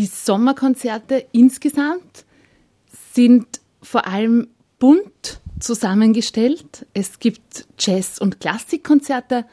[0.00, 2.24] Die Sommerkonzerte insgesamt
[3.12, 6.86] sind vor allem bunt zusammengestellt.
[6.94, 9.44] Es gibt Jazz- und Klassikkonzerte,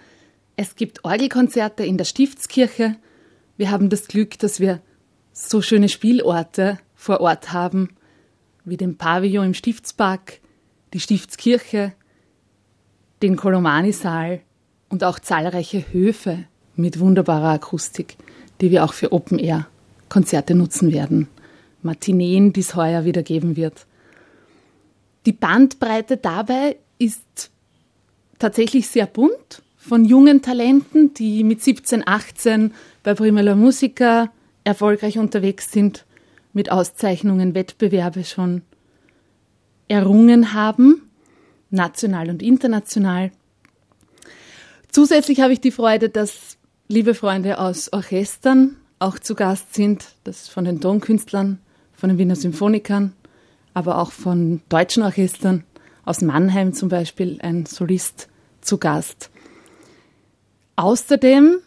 [0.56, 2.96] es gibt Orgelkonzerte in der Stiftskirche.
[3.58, 4.80] Wir haben das Glück, dass wir
[5.34, 7.90] so schöne Spielorte vor Ort haben,
[8.64, 10.40] wie den Pavillon im Stiftspark,
[10.94, 11.92] die Stiftskirche,
[13.22, 14.40] den Kolomani-Saal
[14.88, 16.46] und auch zahlreiche Höfe
[16.78, 18.16] mit wunderbarer Akustik,
[18.62, 19.10] die wir auch für
[20.08, 21.28] Open-Air-Konzerte nutzen werden.
[21.82, 23.86] Matineen, die es heuer wieder geben wird.
[25.26, 27.52] Die Bandbreite dabei ist
[28.40, 34.32] tatsächlich sehr bunt, von jungen Talenten, die mit 17, 18 bei Primera Musica
[34.64, 36.06] erfolgreich unterwegs sind,
[36.52, 38.64] mit Auszeichnungen, Wettbewerbe schon
[39.88, 41.10] errungen haben,
[41.70, 43.32] national und international.
[44.92, 50.48] Zusätzlich habe ich die Freude, dass liebe Freunde aus Orchestern auch zu Gast sind, das
[50.48, 51.60] von den Tonkünstlern,
[51.94, 53.14] von den Wiener Symphonikern,
[53.74, 55.64] aber auch von deutschen Orchestern,
[56.06, 58.30] aus Mannheim zum Beispiel ein Solist
[58.62, 59.30] zu Gast.
[60.78, 61.58] Außerdem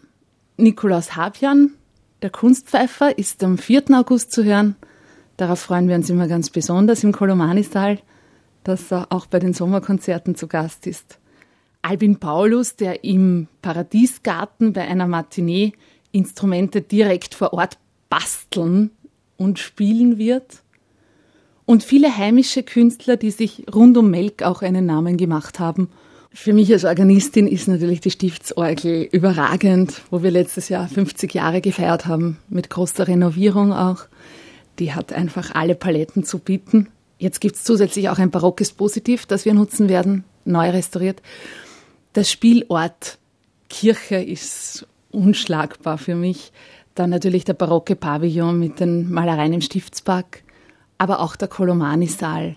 [0.57, 1.73] Nikolaus Habjan,
[2.23, 3.85] der Kunstpfeifer, ist am 4.
[3.93, 4.77] August zu hören.
[5.37, 7.99] Darauf freuen wir uns immer ganz besonders im Kolomani-Saal,
[8.65, 11.19] dass er auch bei den Sommerkonzerten zu Gast ist.
[11.83, 15.73] Albin Paulus, der im Paradiesgarten bei einer Matinee
[16.13, 18.91] Instrumente direkt vor Ort basteln
[19.37, 20.63] und spielen wird.
[21.65, 25.89] Und viele heimische Künstler, die sich rund um Melk auch einen Namen gemacht haben
[26.33, 31.61] für mich als Organistin ist natürlich die Stiftsorgel überragend, wo wir letztes Jahr 50 Jahre
[31.61, 34.07] gefeiert haben, mit großer Renovierung auch.
[34.79, 36.89] Die hat einfach alle Paletten zu bieten.
[37.19, 41.21] Jetzt gibt es zusätzlich auch ein barockes Positiv, das wir nutzen werden, neu restauriert.
[42.15, 43.19] Der Spielort
[43.69, 46.53] Kirche ist unschlagbar für mich.
[46.95, 50.43] Dann natürlich der barocke Pavillon mit den Malereien im Stiftspark,
[50.99, 52.57] aber auch der Kolomani-Saal,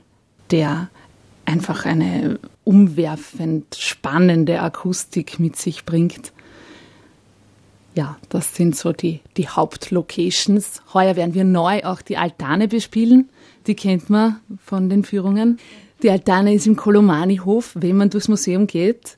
[0.52, 0.90] der
[1.46, 6.34] einfach eine umwerfend spannende Akustik mit sich bringt.
[7.96, 10.82] Ja, das sind so die, die Hauptlocations.
[10.94, 13.30] Heuer werden wir neu auch die Altane bespielen.
[13.68, 15.60] Die kennt man von den Führungen.
[16.02, 17.74] Die Altane ist im Kolomani-Hof.
[17.76, 19.18] Wenn man durchs Museum geht,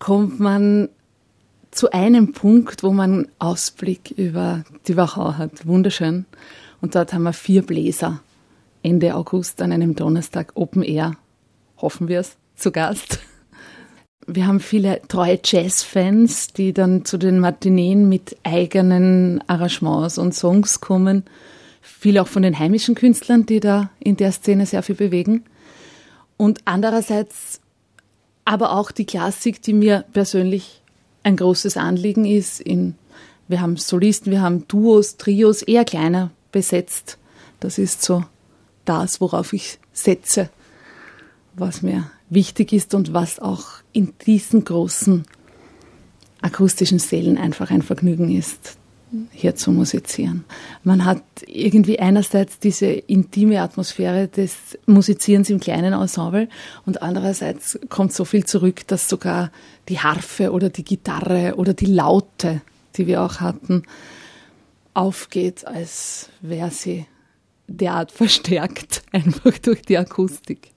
[0.00, 0.88] kommt man
[1.70, 5.66] zu einem Punkt, wo man Ausblick über die Wachau hat.
[5.66, 6.26] Wunderschön.
[6.80, 8.20] Und dort haben wir vier Bläser
[8.82, 11.16] Ende August an einem Donnerstag Open Air
[11.76, 13.20] hoffen wir es, zu Gast.
[14.26, 20.80] Wir haben viele treue Jazz-Fans, die dann zu den Matineen mit eigenen Arrangements und Songs
[20.80, 21.24] kommen.
[21.80, 25.44] Viel auch von den heimischen Künstlern, die da in der Szene sehr viel bewegen.
[26.36, 27.60] Und andererseits
[28.44, 30.82] aber auch die Klassik, die mir persönlich
[31.22, 32.60] ein großes Anliegen ist.
[32.60, 32.94] In,
[33.48, 37.18] wir haben Solisten, wir haben Duos, Trios, eher kleiner besetzt.
[37.60, 38.24] Das ist so
[38.84, 40.50] das, worauf ich setze
[41.54, 45.24] was mir wichtig ist und was auch in diesen großen
[46.40, 48.78] akustischen Sälen einfach ein Vergnügen ist,
[49.32, 50.44] hier zu musizieren.
[50.84, 56.48] Man hat irgendwie einerseits diese intime Atmosphäre des Musizierens im kleinen Ensemble
[56.86, 59.50] und andererseits kommt so viel zurück, dass sogar
[59.88, 62.62] die Harfe oder die Gitarre oder die Laute,
[62.96, 63.82] die wir auch hatten,
[64.94, 67.06] aufgeht, als wäre sie
[67.66, 70.70] derart verstärkt, einfach durch die Akustik.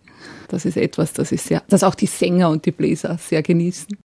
[0.48, 3.98] Das ist etwas, das, ist sehr, das auch die Sänger und die Bläser sehr genießen.